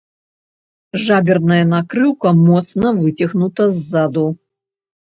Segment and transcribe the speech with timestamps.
[1.03, 4.27] Жаберная накрыўка моцна выцягнута ззаду.